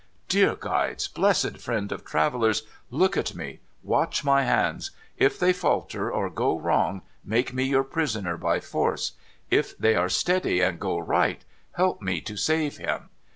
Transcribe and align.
Dear 0.29 0.55
Guides! 0.55 1.07
Blessed 1.07 1.59
friends 1.59 1.93
of 1.93 2.03
travellers! 2.03 2.63
Look 2.89 3.15
at 3.15 3.35
me. 3.35 3.59
Watch 3.83 4.23
my 4.23 4.41
hands. 4.41 4.89
If 5.15 5.37
they 5.37 5.53
falter 5.53 6.11
or 6.11 6.27
go 6.31 6.57
wrong, 6.59 7.03
make 7.23 7.53
me 7.53 7.65
your 7.65 7.83
prisoner 7.83 8.35
by 8.35 8.61
force. 8.61 9.11
If 9.51 9.77
they 9.77 9.93
are 9.95 10.09
steady 10.09 10.59
and 10.59 10.79
go 10.79 10.97
right, 10.97 11.45
help 11.73 12.01
me 12.01 12.19
to 12.21 12.35
save 12.35 12.77
him 12.77 13.09